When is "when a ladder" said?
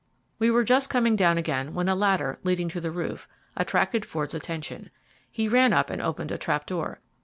1.75-2.39